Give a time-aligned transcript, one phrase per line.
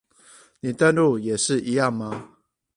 [0.61, 2.37] 你登入也是一樣嗎？